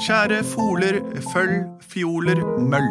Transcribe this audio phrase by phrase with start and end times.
[0.00, 0.96] Kjære foler,
[1.32, 2.88] føll, fioler, møll.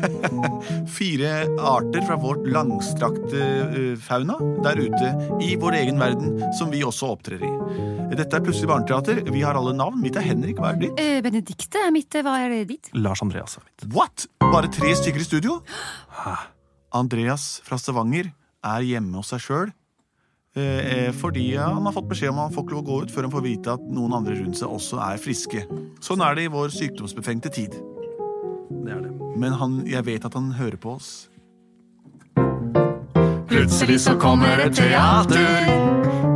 [0.96, 6.82] Fire arter fra vårt langstrakte eh, fauna der ute i vår egen verden, som vi
[6.84, 7.50] også opptrer i.
[8.12, 9.22] Dette er Plutselig barneteater.
[9.32, 10.00] Vi har alle navn.
[10.02, 10.60] Mitt er Henrik.
[10.60, 11.00] Hva er ditt?
[11.00, 12.12] Eh, Benedikte er mitt.
[12.12, 12.92] Hva er det ditt?
[12.98, 13.88] Lars Andreas er mitt.
[13.94, 14.26] What?
[14.44, 15.60] Bare tre stykker i studio?
[16.96, 18.32] Andreas fra Stavanger
[18.66, 19.70] er hjemme hos seg sjøl.
[20.56, 23.12] Eh, fordi han har fått beskjed om at han får ikke lov å gå ut
[23.14, 25.62] før han får vite at noen andre rundt seg også er friske.
[26.02, 27.76] Sånn er det i vår sykdomsbefengte tid.
[28.70, 29.12] Det er det.
[29.38, 31.28] Men han, jeg vet at han hører på oss.
[33.50, 35.70] Plutselig så kommer et teater.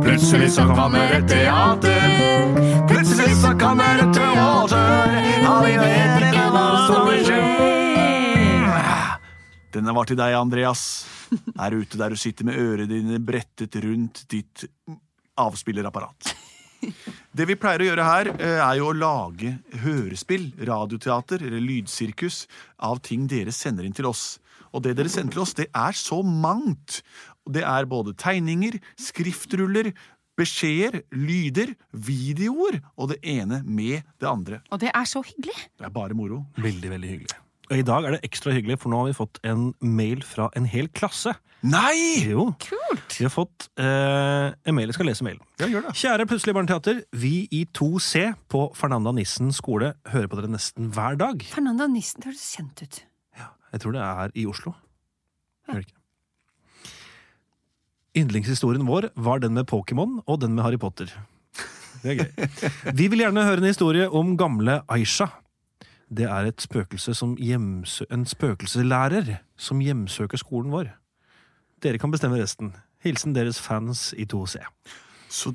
[0.05, 2.55] Plutselig så kommer et teater.
[2.87, 5.19] Plutselig så kommer et teater.
[5.49, 7.41] Og vi vet ikke hva som vil skje.
[9.75, 10.85] Denne var til deg, Andreas.
[11.59, 14.65] Her ute der du sitter med ørene dine brettet rundt ditt
[15.39, 16.33] avspillerapparat.
[17.35, 22.45] Det vi pleier å gjøre her, eh, er jo å lage hørespill, radioteater eller lydsirkus
[22.77, 24.37] av ting dere sender inn til oss.
[24.75, 27.01] Og det dere sender til oss, det er så mangt.
[27.47, 29.93] Det er både tegninger, skriftruller,
[30.35, 34.61] beskjeder, lyder, videoer og det ene med det andre.
[34.71, 35.55] Og det er så hyggelig.
[35.79, 36.43] Det er bare moro.
[36.59, 37.44] Veldig, veldig hyggelig.
[37.71, 40.51] Og I dag er det ekstra hyggelig, for nå har vi fått en mail fra
[40.57, 41.33] en hel klasse.
[41.65, 42.21] Nei!
[42.29, 43.15] Jo, Kult.
[43.17, 44.91] vi har fått eh, en mail.
[44.91, 45.41] Jeg skal lese mailen.
[45.57, 45.95] Ja, gjør det.
[45.97, 46.99] Kjære Plutselig barneteater.
[47.17, 51.41] Vi i 2C på Fernanda Nissen skole hører på dere nesten hver dag.
[51.49, 52.99] Fernanda Nissen, det høres kjent ut.
[53.39, 54.75] Ja, Jeg tror det er i Oslo.
[55.71, 55.97] Hører ikke.
[58.15, 61.09] Yndlingshistorien vår var den med Pokémon og den med Harry Potter.
[62.03, 62.93] Det er gøy.
[62.95, 65.25] Vi vil gjerne høre en historie om gamle Aisha.
[66.15, 70.93] Det er et spøkelse som hjemsø en spøkelselærer som hjemsøker skolen vår.
[71.83, 72.73] Dere kan bestemme resten.
[73.03, 74.61] Hilsen deres fans i 2C.
[75.29, 75.51] Så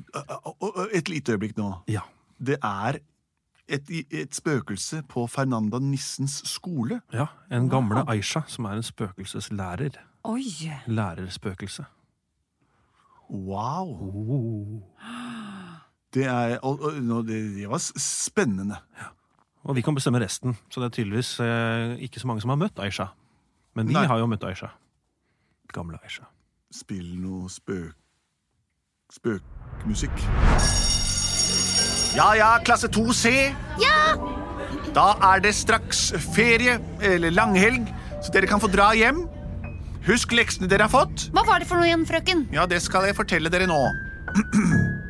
[0.93, 1.73] et lite øyeblikk nå.
[1.89, 2.05] Ja.
[2.37, 2.99] Det er
[3.67, 7.01] et, et spøkelse på Fernanda Nissens skole.
[7.13, 7.25] ja.
[7.51, 9.97] En gamle Aisha som er en spøkelseslærer.
[10.23, 10.43] Oi.
[10.87, 11.85] Lærerspøkelse.
[13.31, 13.87] Wow!
[13.87, 14.81] Oh.
[16.13, 17.97] Det, er, og, og, det, var spennende.
[17.97, 18.75] spennende.
[19.61, 22.59] Og vi kan bestemme resten, så det er tydeligvis eh, ikke så mange som har
[22.61, 23.11] møtt Aisha.
[23.77, 24.07] Men vi Nei.
[24.09, 24.71] har jo møtt Aisha.
[25.71, 26.25] Gamle Aisha.
[26.73, 27.93] Spill noe spøk...
[29.13, 30.23] spøkmusikk.
[32.17, 33.31] Ja ja, klasse 2C.
[33.79, 34.15] Ja!
[34.95, 37.85] Da er det straks ferie, eller langhelg,
[38.23, 39.23] så dere kan få dra hjem.
[40.07, 41.29] Husk leksene dere har fått.
[41.35, 42.47] Hva var det for noe igjen, frøken?
[42.55, 43.79] Ja, det skal jeg fortelle dere nå.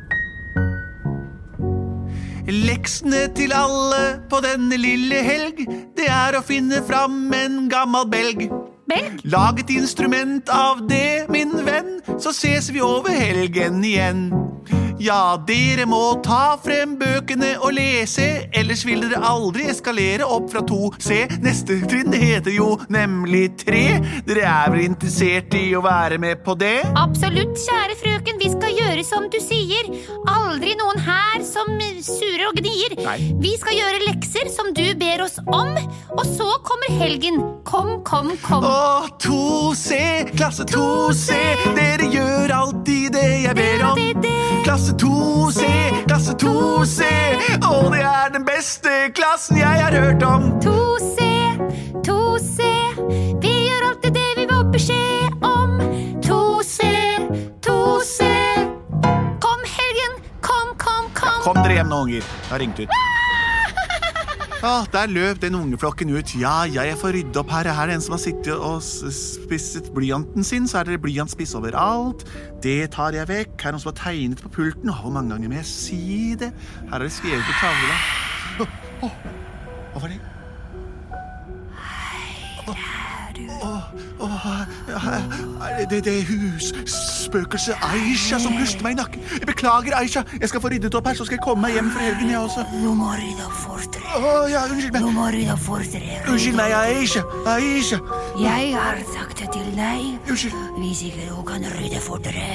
[2.48, 5.62] Leksene til alle på denne lille helg,
[5.96, 8.48] det er å finne fram en gammel belg.
[8.90, 9.22] Belg?
[9.30, 14.26] Lag et instrument av det, min venn, så ses vi over helgen igjen.
[15.02, 20.62] Ja, dere må ta frem bøkene og lese, ellers vil dere aldri eskalere opp fra
[20.68, 20.92] to.
[21.02, 23.98] Se, neste trinn heter jo nemlig tre.
[24.28, 26.84] Dere er vel interessert i å være med på det?
[27.00, 29.90] Absolutt, kjære frøken, vi skal gjøre som du sier.
[30.62, 31.72] Aldri noen her som
[32.06, 32.92] surer og gnir.
[33.02, 33.16] Nei.
[33.42, 35.72] Vi skal gjøre lekser som du ber oss om,
[36.14, 37.40] og så kommer helgen.
[37.66, 38.62] Kom, kom, kom.
[38.62, 39.98] Å, 2C,
[40.36, 41.34] klasse 2C,
[41.74, 43.98] dere gjør alltid det jeg ber om.
[44.62, 45.66] Klasse 2C,
[46.06, 47.10] klasse 2C,
[47.66, 50.46] og det er den beste klassen jeg har hørt om.
[50.62, 51.26] 2C,
[52.06, 52.71] 2C,
[62.04, 62.22] unger.
[62.22, 63.00] Jeg har ringt ut.
[64.62, 66.36] Ja, der løp den ungeflokken ut.
[66.38, 67.66] Ja, ja, jeg får rydde opp her.
[67.66, 70.68] Her er det en som har sittet og spisset blyanten sin.
[70.70, 72.22] Så er det blyantspiss overalt.
[72.62, 73.56] Det tar jeg vekk.
[73.58, 74.92] Her er noen som har tegnet på pulten.
[74.94, 76.02] Hvor mange ganger må jeg si
[76.38, 76.52] det?
[76.86, 77.98] Her er det skrevet på tavla.
[78.62, 78.78] Åh,
[79.08, 79.18] åh,
[79.92, 80.20] Hva var det?
[83.62, 83.82] Åh,
[84.20, 84.46] åh,
[84.88, 84.98] ja,
[85.80, 89.24] er det det husspøkelset Aisha som puster meg i nakken?
[89.38, 90.22] Jeg beklager, Aisha.
[90.40, 92.38] Jeg skal få ryddet opp her, så skal jeg komme meg hjem for helgen, jeg
[92.38, 92.64] også.
[92.72, 94.14] Du må rydde opp fortere.
[94.18, 96.20] Åh, ja, unnskyld Du Nå må rydde opp fortere.
[96.28, 97.22] Unnskyld meg, Aisha.
[97.54, 97.98] Aisha.
[98.42, 100.02] Jeg har sagt det til deg.
[100.28, 100.58] Unnskyld.
[100.78, 102.50] Hvis ikke du kan rydde fortere,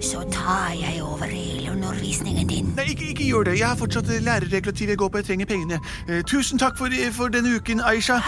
[0.00, 2.72] så tar jeg over hele undervisningen din.
[2.76, 3.58] Nei, ikke, ikke gjør det.
[3.60, 5.16] Jeg har fortsatt lærerregulativ jeg går på.
[5.20, 5.80] Jeg trenger pengene.
[6.08, 8.16] Eh, tusen takk for, eh, for denne uken, Aisha.
[8.16, 8.22] Eh,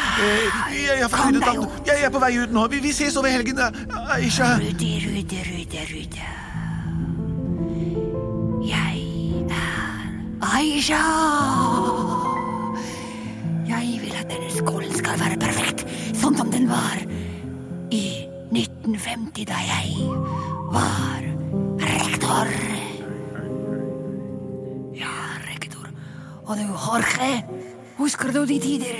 [0.75, 1.87] jeg, jeg, Kom deg jeg, ut.
[1.87, 2.67] jeg er på vei ut nå.
[2.69, 3.59] Vi, vi ses over helgen.
[4.17, 4.57] Aisha.
[4.61, 6.27] Rydde, rydde, rydde, rydde.
[8.69, 9.03] Jeg
[9.49, 10.13] er
[10.53, 11.03] Aisha.
[13.69, 15.87] Jeg vil at denne skolen skal være perfekt,
[16.21, 17.01] sånn som den var
[17.93, 18.05] i
[18.53, 20.11] 1950, da jeg
[20.73, 21.42] var
[22.23, 22.49] rektor.
[24.95, 25.15] Ja,
[25.47, 25.89] rektor.
[26.47, 27.45] Og du, Jorge,
[27.99, 28.99] husker du de tider?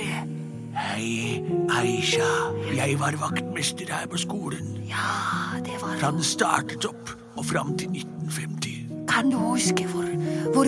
[0.73, 2.27] Hei, Aisha.
[2.73, 4.83] Jeg var vaktmester her på skolen.
[4.89, 9.05] Ja, det var Fra den startet opp og fram til 1950.
[9.07, 10.09] Kan du huske hvor,
[10.53, 10.67] hvor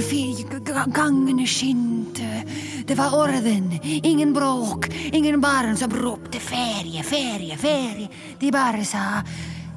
[0.93, 2.45] gangene skinte?
[2.85, 8.09] Det var orden, ingen bråk, ingen barn som ropte ferie, ferie, ferie.
[8.39, 9.23] De bare sa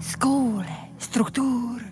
[0.04, 1.87] skole, struktur,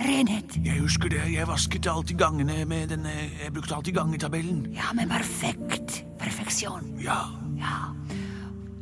[0.00, 0.56] renhet.
[0.64, 1.22] Jeg husker det.
[1.32, 3.12] Jeg vasket alltid gangene med denne
[3.44, 4.66] Jeg brukte alltid gangetabellen.
[4.74, 6.04] Ja, men perfekt.
[6.18, 6.94] Perfeksjon.
[7.04, 7.20] Ja.
[7.58, 7.76] Ja.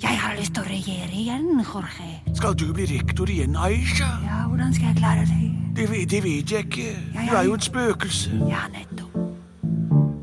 [0.03, 2.35] Jeg har lyst til å regjere igjen, Jorge.
[2.39, 4.07] Skal du bli rektor igjen, Aisha?
[4.23, 5.49] Ja, hvordan skal jeg klare det?
[5.77, 6.93] Det, det vet jeg ikke.
[7.15, 8.31] Du er jo et spøkelse.
[8.51, 9.19] Ja, nettopp.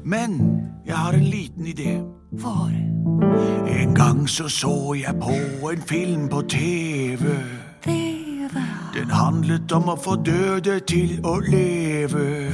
[0.06, 0.40] Men
[0.88, 2.00] jeg har en liten idé.
[2.40, 2.72] For
[3.68, 7.65] En gang så så jeg på en film på TV.
[9.06, 12.50] Den handlet om å få døde til å leve.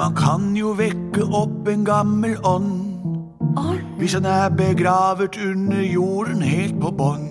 [0.00, 2.80] Man kan jo vekke opp en gammel ånd
[3.98, 7.28] hvis han er begravet under jorden helt på bånn.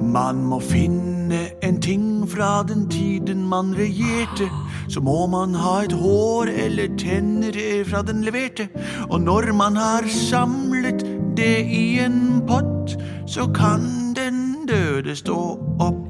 [0.00, 4.48] Man må finne en ting fra den tiden man regjerte.
[4.88, 7.52] Så må man ha et hår eller tenner
[7.84, 8.70] fra den leverte.
[9.10, 11.04] Og når man har samlet
[11.36, 12.96] det i en pott,
[13.28, 15.42] så kan den døde stå
[15.84, 16.07] opp.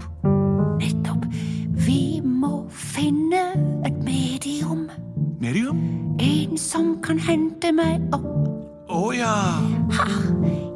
[2.99, 3.43] Finne
[3.87, 4.89] et medium.
[5.41, 5.79] Medium?
[6.19, 8.27] En som kan hente meg opp.
[8.91, 9.35] Å ja.
[9.95, 10.07] Ha!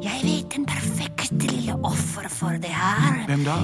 [0.03, 3.23] Jeg vet den perfekte lille offer for det her.
[3.27, 3.57] Hvem da?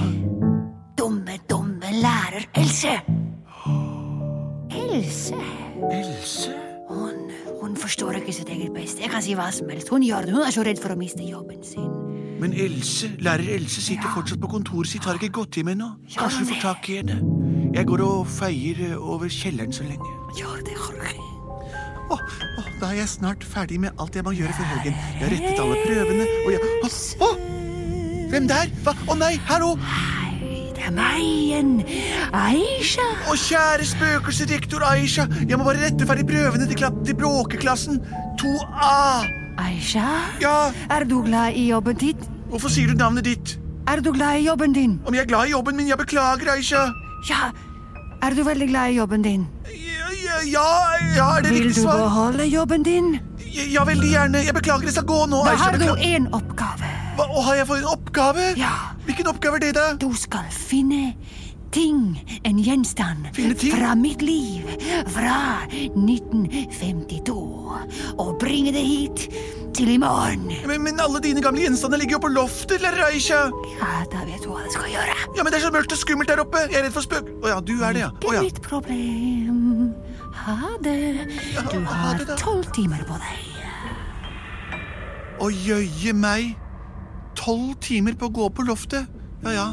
[0.98, 2.98] Dumme, dumme lærer Else.
[4.76, 5.40] Else?
[5.88, 6.52] Else?
[6.90, 7.30] Hun,
[7.62, 9.04] hun forstår ikke sitt eget beste.
[9.06, 9.88] Jeg kan si hva som helst.
[9.88, 10.36] Hun gjør det.
[10.36, 11.88] Hun er så redd for å miste jobben sin.
[12.40, 15.94] Men Else, lærer Else sitter fortsatt på kontoret sitt, har ikke gått hjem ennå.
[16.16, 17.20] Kanskje du får tak i henne?
[17.74, 20.10] Jeg går og feier eh, over kjelleren så lenge.
[20.38, 21.12] Gjør det, Jorge.
[22.10, 24.96] Å, oh, da er jeg snart ferdig med alt jeg må gjøre før helgen.
[25.14, 27.28] Jeg har rettet alle prøvene, og jeg Å!
[27.28, 27.36] Oh,
[28.30, 28.70] Hvem der?
[28.84, 28.94] Hva?
[29.10, 29.68] Å nei, hallo!
[29.82, 31.70] Hei, det er meg igjen.
[32.34, 33.06] Aisha.
[33.30, 35.28] Å, kjære spøkelse, rektor Aisha.
[35.46, 37.98] Jeg må bare rette ferdig prøvene til, til bråkeklassen.
[38.42, 38.98] 2A.
[39.62, 40.08] Aisha?
[40.42, 40.56] Ja,
[40.90, 42.26] Er du glad i jobben din?
[42.50, 43.52] hvorfor sier du navnet ditt?
[43.90, 44.96] Er du glad i jobben din?
[45.06, 45.86] Om jeg er glad i jobben min?
[45.90, 46.88] Jeg beklager, Aisha.
[47.28, 47.50] Ja.
[48.22, 49.46] Er du veldig glad i jobben din?
[49.70, 50.68] Ja, ja,
[51.16, 53.18] ja, er det Vil riktig du beholde jobben din?
[53.72, 54.44] Ja, veldig gjerne.
[54.44, 56.90] Jeg beklager, jeg skal gå nå, Da har du én oppgave.
[57.16, 58.44] Hva, har jeg fått en oppgave?
[58.60, 58.74] Ja.
[59.08, 59.86] Hvilken oppgave er det, da?
[60.00, 61.14] Du skal finne
[61.72, 64.66] ting, en gjenstand, fra mitt liv
[65.14, 67.34] fra 1952,
[68.18, 69.26] og bringe det hit
[69.76, 70.48] til i morgen.
[70.66, 73.42] Men, men alle dine gamle gjenstander ligger jo på loftet, lærer Aisha.
[73.78, 75.18] Ja, da vet du hva du skal gjøre.
[75.36, 76.64] Ja, men det er så mørkt og skummelt der oppe.
[76.66, 77.30] Jeg er redd for spøk...
[77.44, 78.10] Å ja, du er det, ja.
[78.18, 78.42] Ikke ja.
[78.46, 79.92] mitt problem.
[80.40, 80.98] Ha det.
[81.70, 83.46] Du har tolv timer på deg.
[85.40, 86.56] Å jøye meg.
[87.38, 89.08] Tolv timer på å gå på loftet.
[89.46, 89.68] Ja, ja.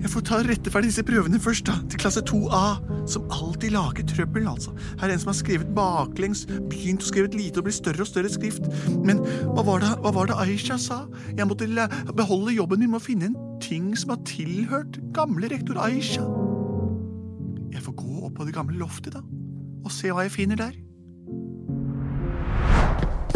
[0.00, 1.74] Jeg får ta og rette ferdig disse prøvene først, da.
[1.92, 2.62] Til klasse 2A.
[3.10, 4.72] Som alltid lager trøbbel, altså.
[5.00, 8.08] Her er en som har skrevet baklengs, begynt å skrive lite og blir større og
[8.08, 8.64] større skrift.
[9.04, 9.20] Men
[9.52, 11.02] hva var det, hva var det Aisha sa?
[11.36, 11.68] Jeg måtte
[12.16, 16.24] beholde jobben min med å finne en ting som har tilhørt gamle rektor Aisha.
[17.70, 19.24] Jeg får gå opp på det gamle loftet, da.
[19.84, 20.72] Og se hva jeg finner der.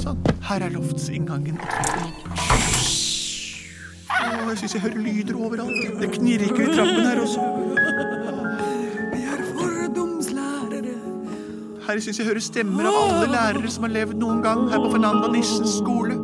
[0.00, 0.24] Sånn.
[0.48, 2.33] Her er loftsinngangen opp.
[4.44, 6.00] Å, jeg syns jeg hører lyder overalt.
[6.02, 7.44] Det knirker i trappen her også.
[9.14, 10.92] Vi er fordomslærere.
[11.86, 14.90] Her syns jeg hører stemmer av alle lærere som har levd noen gang her på
[14.92, 16.18] Fernanda Nissens skole.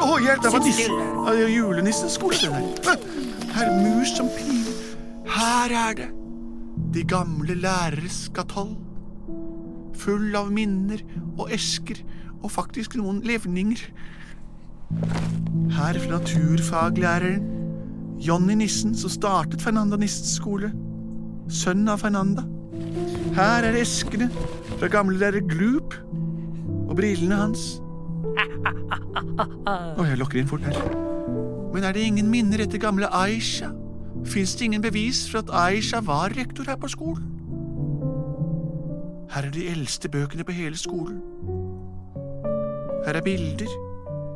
[0.00, 0.44] Å, hjelp!
[0.44, 1.00] Det var nissen.
[1.00, 2.54] Ja, det er julenissens skole, den
[2.84, 3.08] her.
[3.56, 4.78] Her er mus som piler.
[5.30, 6.12] Her er det.
[6.92, 8.74] De gamle læreres skatoll.
[10.00, 11.00] Full av minner
[11.38, 12.00] og esker
[12.42, 13.88] og faktisk noen levninger.
[14.90, 17.46] Her fra naturfaglæreren
[18.20, 20.72] Jonny Nissen, som startet Fernanda Nissens skole.
[21.50, 22.44] Sønn av Fernanda.
[23.34, 24.28] Her er eskene
[24.76, 25.94] fra gamle lærer Gloop
[26.88, 27.80] og brillene hans.
[29.40, 30.76] Å, jeg lokker inn fort her.
[31.72, 33.70] Men er det ingen minner etter gamle Aisha?
[34.26, 37.24] fins det ingen bevis for at Aisha var rektor her på skolen.
[39.30, 41.22] Her er de eldste bøkene på hele skolen.
[43.06, 43.70] Her er bilder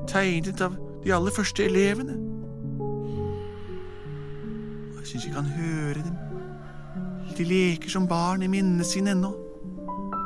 [0.08, 2.18] tegnet av de aller første elevene.
[4.98, 6.16] Jeg syns jeg kan høre dem.
[7.36, 9.32] De leker som barn i minnene sine ennå.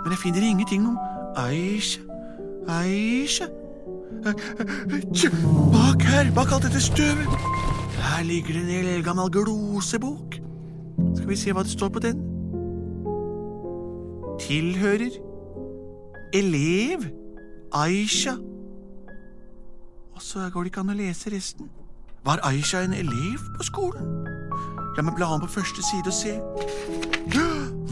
[0.05, 0.99] Men jeg finner ingenting om
[1.37, 2.01] Aisha.
[2.69, 3.45] Aisha
[5.73, 7.29] Bak her, bak alt dette støvet.
[7.99, 10.35] Her ligger det en eldgammel glosebok.
[11.17, 12.21] Skal vi se hva det står på den?
[14.41, 15.11] Tilhører
[16.35, 17.05] elev
[17.73, 18.37] Aisha.
[20.19, 21.69] Og så går det ikke an å lese resten.
[22.27, 24.09] Var Aisha en elev på skolen?
[24.97, 26.33] La meg bla om på første side og se.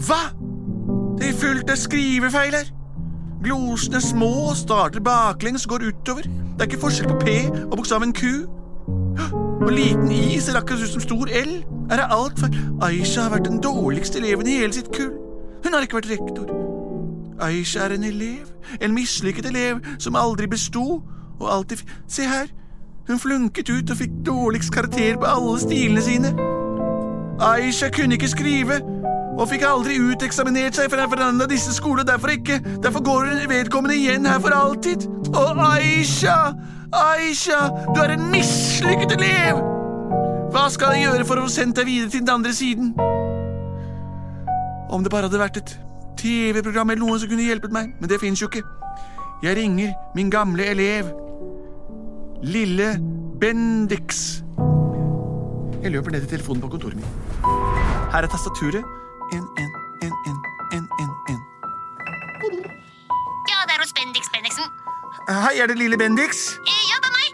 [0.09, 0.19] Hva?!
[1.21, 2.73] Det er fullt av skrivefeil her.
[3.47, 6.27] Glosene er små og starter baklengs og går utover.
[6.27, 8.35] Det er ikke forskjell på P og bokstaven Q.
[9.63, 11.57] Og liten I ser akkurat ut som stor L.
[11.95, 15.15] Er det alt for Aisha har vært den dårligste eleven i hele sitt kull.
[15.63, 16.51] Hun har ikke vært rektor.
[17.39, 18.51] Aisha er en elev,
[18.83, 21.05] en mislykket elev som aldri besto,
[21.41, 22.47] og alltid Se her!
[23.07, 26.33] Hun flunket ut og fikk dårligst karakter på alle stilene sine.
[27.41, 28.81] Aisha kunne ikke skrive,
[29.39, 32.59] og fikk aldri uteksaminert seg fra hverandre av disse skolene, derfor ikke.
[32.83, 35.07] Derfor går hun vedkommende igjen her for alltid.
[35.37, 36.55] Og Aisha!
[36.97, 39.61] Aisha, du er en mislykket elev!
[40.55, 42.95] Hva skal jeg gjøre for å få sendt deg videre til den andre siden?
[44.91, 45.77] Om det bare hadde vært et
[46.17, 48.65] TV-program eller noe som kunne hjulpet meg, men det fins jo ikke.
[49.43, 51.05] Jeg ringer min gamle elev,
[52.43, 52.89] lille
[53.41, 54.41] Bendix.
[55.83, 57.07] Jeg løper ned til telefonen på kontoret mitt.
[58.13, 58.85] Her er tastaturet.
[59.37, 59.71] En, en,
[60.07, 60.39] en, en,
[60.73, 61.41] en, en, en.
[63.51, 64.65] Ja, det er hos Bendix Bendiksen.
[65.29, 66.47] Hei, er det lille Bendix?
[66.59, 67.31] Eh, Ja, det er meg.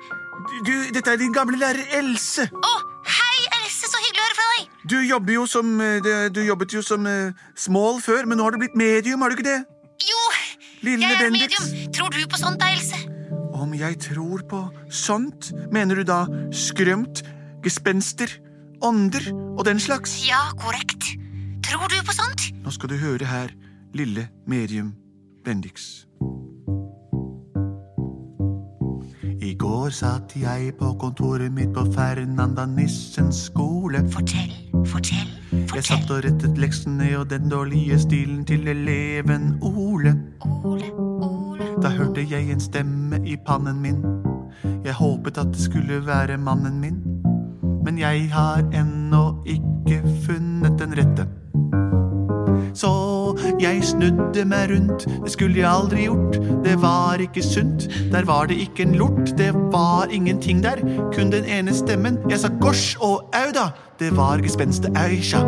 [0.66, 2.48] Du, dette er din gamle lærer Else.
[2.52, 2.72] Å,
[3.06, 4.68] hei, Else, så hyggelig å høre fra deg.
[4.90, 8.56] Du jobber jo som eh, Du jobbet jo som eh, small før, men nå har
[8.56, 9.60] du blitt medium, har du ikke det?
[10.82, 11.72] Lille jeg er Bendix.
[11.72, 11.92] medium.
[11.92, 12.96] Tror du på sånt, da, Else?
[13.54, 17.22] Om jeg tror på sånt, mener du da skrømt,
[17.62, 18.28] gespenster,
[18.82, 20.16] ånder og den slags?
[20.26, 21.12] Ja, korrekt.
[21.62, 22.48] Tror du på sånt?
[22.64, 23.52] Nå skal du høre her,
[23.94, 24.94] lille medium
[25.44, 26.06] Bendix.
[29.42, 33.98] I går satt jeg på kontoret mitt på Fernanda Nissens skole.
[34.10, 34.52] Fortell,
[34.86, 35.72] fortell, fortell.
[35.74, 40.14] Jeg satt og rettet leksene og den dårlige stilen til eleven Ole.
[41.82, 44.02] Da hørte jeg en stemme i pannen min.
[44.84, 46.98] Jeg håpet at det skulle være mannen min.
[47.84, 51.26] Men jeg har ennå ikke funnet den rette.
[52.74, 52.88] Så
[53.60, 56.38] jeg snudde meg rundt, det skulle jeg aldri gjort.
[56.64, 59.34] Det var ikke sunt, der var det ikke en lort.
[59.38, 60.80] Det var ingenting der,
[61.14, 62.18] kun den ene stemmen.
[62.30, 63.68] Jeg sa gosh og au da,
[64.00, 65.44] det var gespenstet Aisha.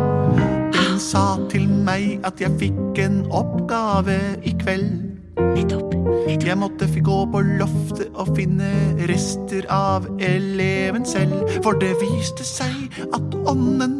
[1.05, 5.03] Sa til meg at jeg fikk en oppgave i kveld.
[5.37, 6.45] Nettopp, nettopp.
[6.47, 8.71] Jeg måtte gå på loftet og finne
[9.11, 11.45] rester av eleven selv.
[11.61, 13.99] For det viste seg at ånden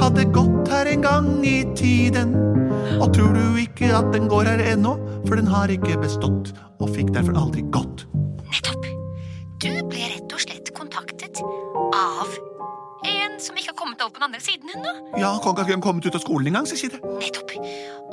[0.00, 2.32] hadde gått her en gang i tiden.
[2.96, 4.96] Og tror du ikke at den går her ennå?
[5.26, 8.06] For den har ikke bestått, og fikk derfor aldri gått.
[8.48, 8.88] Nettopp.
[9.60, 11.42] Du ble rett og slett kontaktet
[11.92, 12.38] av
[13.04, 13.67] en som ikke
[14.02, 14.92] har opp på den andre siden ennå.
[15.20, 17.02] Ja, kan ikke han kommet ut av skolen engang, sier det.
[17.18, 17.56] Nettopp.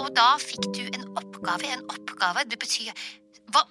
[0.01, 1.71] Og da fikk du en oppgave.
[1.75, 2.91] En oppgave, det betyr
[3.53, 3.61] hva,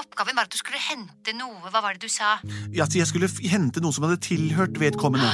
[0.00, 1.60] Oppgaven var at du skulle hente noe.
[1.70, 2.38] Hva var det du sa?
[2.74, 5.28] Ja, jeg skulle hente noe som hadde tilhørt vedkommende.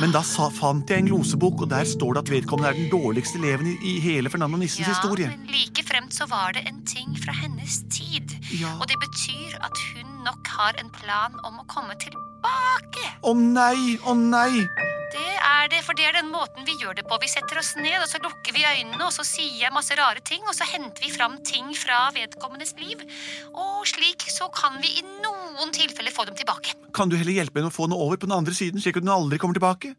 [0.00, 2.88] Men da sa, fant jeg en glosebok, og der står det at vedkommende er den
[2.92, 5.28] dårligste eleven i, i hele Fernando Nissens historie.
[5.28, 8.32] Ja, men like fremt så var det en ting fra hennes tid.
[8.54, 8.72] Ja.
[8.78, 13.04] Og det betyr at hun nok har en plan om å komme tilbake.
[13.20, 14.64] Å nei, å nei!
[15.10, 17.16] Det er det, for det er den måten vi gjør det på.
[17.22, 20.22] Vi setter oss ned, og så lukker vi øynene, og så sier jeg masse rare
[20.26, 23.02] ting, og så henter vi fram ting fra vedkommendes liv.
[23.50, 26.76] Og slik så kan vi i noen tilfeller få dem tilbake.
[26.94, 29.06] Kan du heller hjelpe henne å få henne over på den andre siden, slik at
[29.06, 29.94] hun aldri kommer tilbake?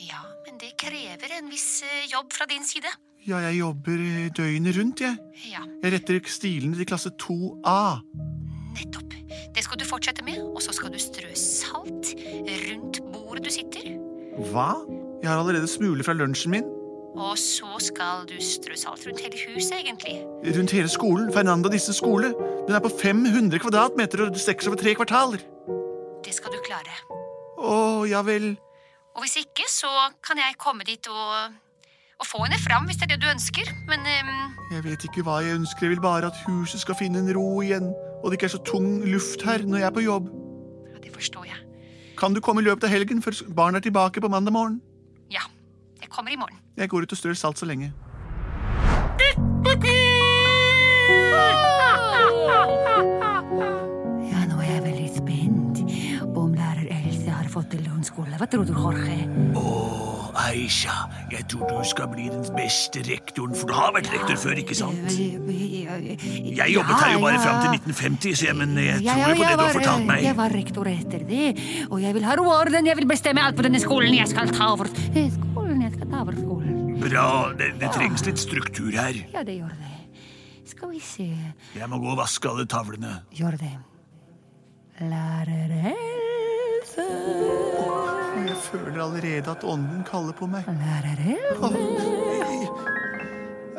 [0.00, 2.92] Ja, men det krever en viss eh, jobb fra din side.
[3.28, 5.16] Ja, jeg jobber eh, døgnet rundt, jeg.
[5.52, 7.78] Ja, Jeg retter stilene til klasse 2A.
[8.76, 9.06] nettopp.
[9.50, 12.12] Det skal du fortsette med, og så skal du strø salt
[12.68, 13.90] rundt bordet du sitter.
[14.38, 14.70] Hva?
[15.22, 16.68] Jeg har allerede smuler fra lunsjen min.
[17.18, 20.20] Og så skal du strøs alt rundt hele huset, egentlig.
[20.56, 21.32] Rundt hele skolen.
[21.32, 22.34] Fernanda Disse skole.
[22.68, 25.42] Den er på 500 kvadratmeter og strekker seg over tre kvartaler.
[26.24, 26.94] Det skal du klare.
[27.58, 28.54] Å, ja vel.
[29.16, 29.90] Og hvis ikke, så
[30.24, 31.56] kan jeg komme dit og,
[32.22, 33.72] og få henne fram, hvis det er det du ønsker.
[33.90, 34.30] Men um...
[34.70, 35.88] Jeg vet ikke hva jeg ønsker.
[35.88, 37.90] Jeg vil bare at huset skal finne en ro igjen.
[38.22, 40.30] Og det ikke er så tung luft her når jeg er på jobb.
[40.94, 41.60] ja, det forstår jeg.
[42.20, 44.76] Kan du komme i løpet av helgen før barna er tilbake på mandag morgen?
[45.32, 45.40] Ja.
[46.02, 46.58] Jeg kommer i morgen.
[46.76, 47.92] Jeg går ut og strør salt så lenge.
[54.28, 55.80] Ja, nå er jeg veldig spent
[56.34, 58.36] på om lærer Else har fått til det.
[58.36, 59.16] Hva tror du, Jorge?
[59.56, 59.99] Åh,
[60.40, 60.94] Aisha,
[61.32, 64.76] jeg tror du skal bli den beste rektoren, for du har vært rektor før, ikke
[64.78, 65.10] sant?
[65.10, 69.44] Jeg jobbet her jo bare fram til 1950, så jeg, men jeg tror jo på
[69.44, 70.24] det du har fortalt meg.
[70.24, 71.46] Jeg var rektor etter det,
[71.90, 72.86] og jeg vil ha orden.
[72.90, 74.14] Jeg vil bestemme alt på denne skolen.
[74.16, 75.82] Jeg skal ta over skolen.
[75.84, 76.80] Jeg skal ta over skolen.
[77.00, 79.22] Bra, det, det trengs litt struktur her.
[79.32, 79.96] Ja, det gjør det.
[80.70, 81.26] Skal vi se
[81.74, 83.20] Jeg må gå og vaske alle tavlene.
[83.36, 83.72] Gjør det.
[85.00, 87.89] Lærer Else.
[88.50, 90.64] Jeg føler allerede at ånden kaller på meg.
[90.66, 91.36] Else.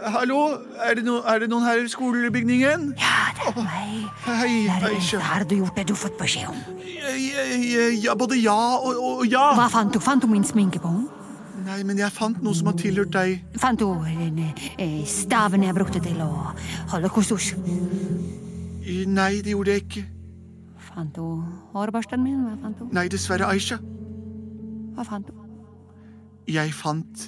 [0.02, 0.38] Hallo,
[0.86, 2.86] er det, no, er det noen her i skolebygningen?
[2.98, 4.08] Ja, det er meg.
[4.24, 5.20] Hei, Aisha.
[5.20, 6.56] har du gjort det du har fått beskjed om?
[8.06, 9.52] Ja, både ja og, og ja.
[9.60, 10.00] Hva fant du?
[10.00, 11.10] Fant du min sminkebånd?
[11.68, 13.44] Nei, men jeg fant noe som har tilhørt deg.
[13.60, 16.32] Fant du eh, staven jeg brukte til å
[16.96, 17.52] holde kustus?
[17.60, 20.06] Nei, det gjorde jeg ikke.
[20.92, 21.44] Fant du
[21.76, 22.46] hårbørsten min?
[22.48, 22.88] Hva fant du?
[22.96, 23.84] Nei, dessverre, Aisha.
[24.96, 25.34] Hva fant du?
[26.52, 27.28] Jeg fant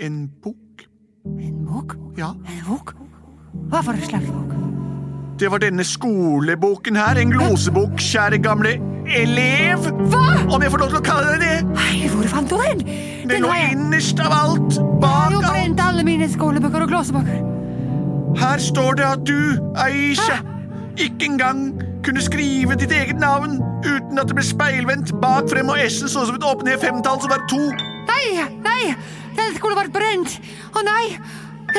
[0.00, 0.86] en bok.
[1.26, 1.96] En bok?
[2.18, 2.32] Ja.
[2.48, 2.94] En bok?
[3.70, 4.56] Hva for en slags bok?
[5.40, 7.16] Det var denne skoleboken her.
[7.22, 8.74] En glosebok, kjære gamle
[9.08, 9.86] elev.
[10.12, 10.24] Hva?
[10.52, 11.70] Om jeg får lov til å kalle det det.
[11.72, 12.84] Nei, hvor fant du den?
[13.30, 14.74] Den lå jeg- innerst av alt.
[14.76, 15.48] Jeg har jo alt.
[15.52, 17.46] brent alle mine skolebøker og glosebøker.
[18.36, 20.38] Her står det at du, Aisha,
[20.96, 25.80] ikke engang kunne skrive ditt eget navn uten at det ble speilvendt bak frem og
[25.84, 27.60] S-en sånn som et opp ned femtall som var to.
[28.10, 28.94] Nei, nei,
[29.36, 30.36] den skulle vært brent.
[30.74, 31.04] Å nei,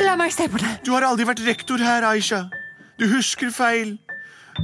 [0.02, 0.78] la meg se på det.
[0.86, 2.46] Du har aldri vært rektor her, Aisha.
[3.00, 3.96] Du husker feil.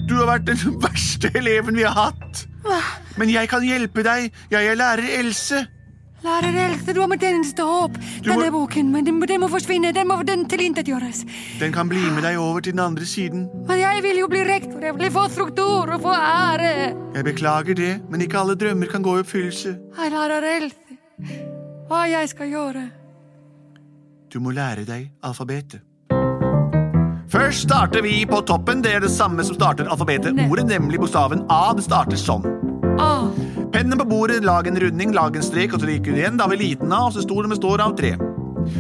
[0.08, 2.46] Du har vært den verste eleven vi har hatt.
[3.18, 4.32] Men jeg kan hjelpe deg.
[4.52, 5.64] Jeg er lærer Else.
[6.26, 7.98] Lærer Else, du har mitt eneste håp.
[8.26, 9.92] Denne boken, men den, den må forsvinne.
[9.94, 11.20] Den må den tilintetgjøres.
[11.60, 13.44] Den kan bli med deg over til den andre siden.
[13.70, 14.82] Men jeg vil jo bli rektor.
[14.82, 16.72] Jeg vil få struktur og få ære.
[17.16, 19.76] Jeg beklager det, men ikke alle drømmer kan gå i oppfyllelse.
[20.00, 20.98] Hei, lærer Else.
[21.88, 22.88] Hva jeg skal gjøre?
[24.34, 25.86] Du må lære deg alfabetet.
[27.30, 28.82] Først starter vi på toppen.
[28.82, 30.34] Det er det samme som starter alfabetet.
[30.50, 31.74] Ordet, nemlig bokstaven A.
[31.78, 32.48] Det starter sånn.
[32.98, 33.30] A.
[33.78, 36.38] Pennen på bordet, lag en runding, lag en strek, og så liker du igjen.
[36.40, 38.16] Da har vi liten A, og så stor den består av tre.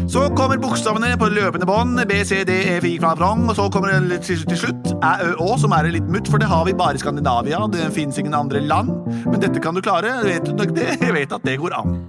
[0.09, 2.01] Så kommer bokstavene på løpende bånd.
[2.09, 3.43] B, C, D, E, F, I, Kla, Vrong.
[3.45, 6.41] Og så kommer det til, til slutt Æ, Ø, Å, som er litt mutt, for
[6.41, 7.61] det har vi bare i Skandinavia.
[7.69, 8.89] Det fins ingen andre land.
[9.27, 10.15] Men dette kan du klare.
[10.25, 10.89] Vet du nok det?
[11.05, 12.01] Jeg vet at det går an.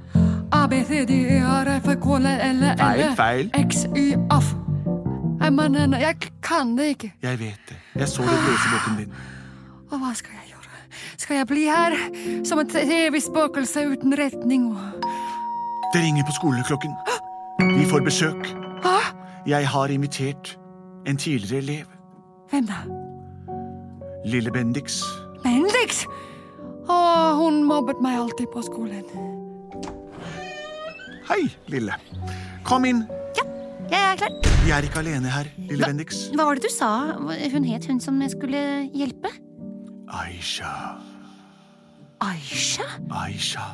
[0.57, 3.53] A, B, C, D, E, R, F, K, L, L, L, Feil, feil.
[3.68, 4.55] X, Y, F.
[5.44, 7.12] Men jeg kan det ikke.
[7.20, 7.83] Jeg vet det.
[8.01, 9.18] Jeg så det i blåseboken din.
[9.90, 10.58] Og hva skal jeg gjøre?
[11.17, 11.97] Skal jeg bli her
[12.47, 15.05] som et evig spøkelse uten retning og
[15.93, 16.97] Det ringer på skoleklokken.
[17.79, 18.51] Vi får besøk.
[19.49, 20.59] Jeg har invitert
[21.07, 21.85] en tidligere elev.
[22.51, 22.83] Hvem da?
[24.29, 24.99] Lille Bendix.
[25.41, 26.03] Bendix?
[26.89, 26.97] Å,
[27.41, 29.09] hun mobbet meg alltid på skolen.
[31.31, 31.97] Hei, Lille.
[32.69, 33.07] Kom inn.
[33.39, 33.45] Ja,
[33.89, 34.37] Jeg er klar.
[34.67, 36.27] Vi er ikke alene her, lille Bendix.
[36.37, 38.61] Hva var det du sa hun het, hun som jeg skulle
[38.93, 39.33] hjelpe?
[40.09, 40.99] Aisha.
[42.21, 42.87] Aisha?
[43.11, 43.66] Aisha.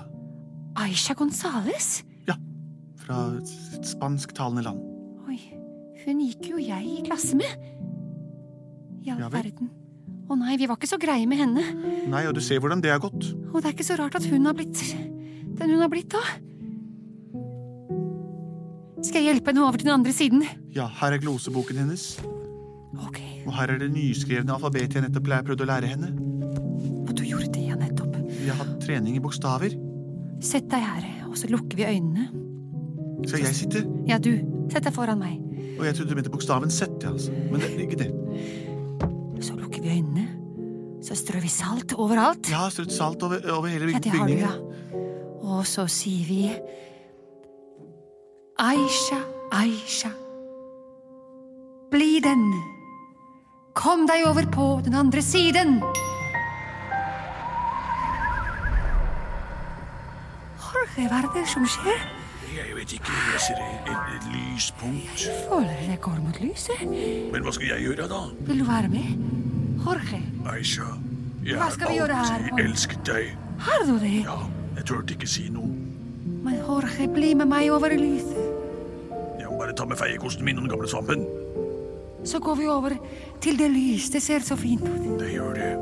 [0.77, 2.03] Aisha Gonzales?
[2.27, 2.35] Ja,
[2.99, 4.83] fra et spansktalende land.
[5.29, 5.39] Oi,
[6.05, 7.55] hun gikk jo jeg i klasse med.
[9.05, 9.71] I all Ja verden.
[10.25, 11.63] Å nei, vi var ikke så greie med henne.
[12.09, 13.29] Nei, og du ser hvordan det har gått.
[13.53, 14.81] Og det er ikke så rart at hun har blitt
[15.55, 16.23] den hun har blitt da.
[19.05, 20.47] Skal jeg hjelpe henne over til den andre siden?
[20.75, 22.17] Ja, her er gloseboken hennes.
[23.05, 26.13] Ok, Og her er det nyskrevne alfabetet jeg nettopp Jeg prøvde å lære henne.
[27.09, 28.17] og du gjorde det, ja, nettopp.
[28.29, 29.75] Vi har hatt trening i bokstaver.
[30.45, 32.29] Sett deg her, og så lukker vi øynene.
[33.27, 33.85] Skal jeg sitte?
[34.09, 34.33] Ja, du.
[34.73, 35.41] Sett deg foran meg.
[35.79, 37.33] Og jeg trodde du mente bokstaven Z, ja, altså.
[37.51, 38.11] Men det ikke det.
[39.45, 40.27] Så lukker vi øynene.
[41.05, 42.49] Så strør vi salt overalt.
[42.51, 44.53] Ja, strødd salt over, over hele Ja, det har du, ja.
[45.45, 46.43] Og så sier vi
[48.59, 49.19] Aisha,
[49.53, 50.09] Aisha.
[51.91, 52.74] Bli den.
[53.75, 55.81] Kom deg over på den andre siden.
[60.63, 62.05] Jorge, hva er det som skjer?
[62.55, 65.25] Jeg vet ikke, jeg ser et, et, lyspunkt.
[65.49, 66.85] Føler det går mot lyset.
[66.87, 68.21] Men hva skal jeg gjøre da?
[68.47, 69.11] Vil du være med?
[69.85, 70.21] Jorge,
[70.55, 70.87] Aisha,
[71.45, 72.47] jeg Hva skal vi gjøre har her?
[72.53, 73.33] alltid elsket deg.
[73.67, 74.15] har du det?
[74.23, 74.39] Ja,
[74.79, 75.67] jeg turte ikke si noe.
[76.47, 78.39] Men Jorge, bli med meg over lyset.
[79.41, 81.27] Jeg må bare ta med feiekosten min og den gamle svampen.
[82.25, 82.97] Så går vi over
[83.41, 84.09] til det lys.
[84.11, 85.19] Det ser så fint ut.
[85.21, 85.73] Det gjør det.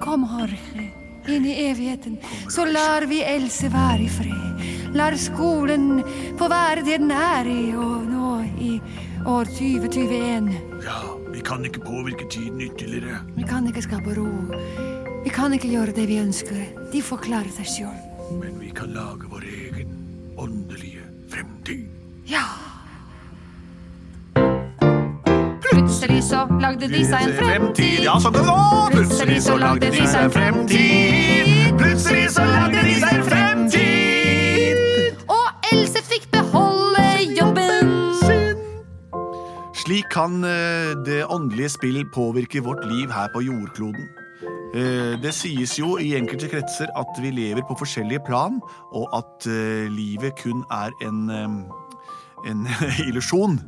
[0.00, 0.86] Kom, Jorge,
[1.28, 2.18] inn i evigheten.
[2.50, 4.46] Så lar vi Else være i fred.
[4.94, 6.02] lar skolen
[6.38, 8.72] få være det den er i, og nå i
[9.26, 10.50] år 2021.
[10.84, 13.20] Ja, vi kan ikke påvirke tiden ytterligere.
[13.36, 14.28] Vi kan ikke skape ro.
[15.24, 16.62] Vi kan ikke gjøre det vi ønsker.
[16.92, 17.98] De får klare seg sjøl.
[18.40, 19.46] Men vi kan lage vår
[26.00, 27.98] Plutselig så lagde de seg en fremtid.
[28.06, 28.84] Ja, sånn kan det gå!
[28.94, 31.74] Plutselig så lagde de seg en fremtid.
[31.76, 35.18] Plutselig så lagde de seg en fremtid.
[35.28, 37.04] Og Else fikk beholde
[37.36, 37.92] jobben.
[39.82, 44.08] Slik kan eh, det åndelige spill påvirke vårt liv her på jordkloden.
[44.72, 48.56] Eh, Det sies jo i enkelte kretser at vi lever på forskjellige plan,
[48.96, 51.26] og at eh, livet kun er en,
[52.48, 52.66] en
[53.08, 53.58] illusjon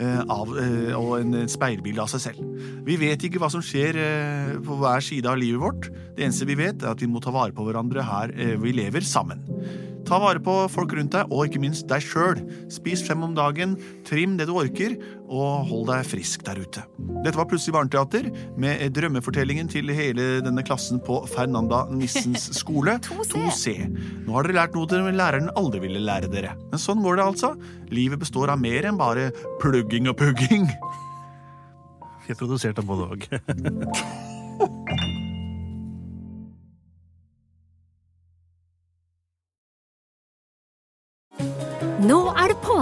[0.00, 2.66] eh, eh, og en speilbilde av seg selv.
[2.86, 5.88] Vi vet ikke hva som skjer eh, på hver side av livet vårt.
[6.16, 9.04] Det eneste vi vet, er at vi må ta vare på hverandre her vi lever
[9.06, 9.44] sammen.
[10.08, 12.40] Ta vare på folk rundt deg, og ikke minst deg sjøl.
[12.72, 13.76] Spis fem om dagen,
[14.08, 14.96] trim det du orker,
[15.32, 16.82] og hold deg frisk der ute.
[17.22, 22.98] Dette var Plutselig barneteater, med drømmefortellingen til hele denne klassen på Fernanda Nissens skole.
[23.06, 23.76] 2C.
[24.26, 26.56] Nå har dere lært noe dere læreren aldri ville lære dere.
[26.72, 27.54] Men sånn går det altså.
[27.92, 29.30] Livet består av mer enn bare
[29.62, 30.68] plugging og pugging.
[32.28, 33.26] Jeg produserte både og.